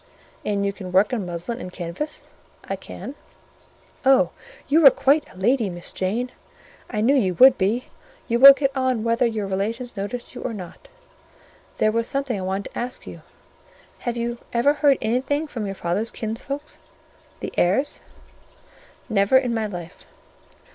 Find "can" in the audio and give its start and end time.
0.73-0.91, 2.75-3.13